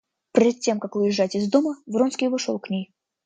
[0.31, 2.91] Пред тем как уезжать из дома, Вронский вошел к ней.